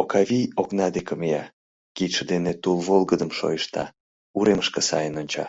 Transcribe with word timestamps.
Окавий 0.00 0.44
окна 0.60 0.86
деке 0.96 1.14
мия, 1.20 1.44
кидше 1.96 2.22
дене 2.32 2.52
тул 2.62 2.78
волгыдым 2.86 3.30
шойышта, 3.38 3.84
уремышке 4.38 4.80
сайын 4.88 5.14
онча. 5.22 5.46